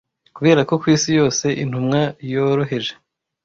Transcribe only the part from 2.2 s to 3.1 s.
yoroheje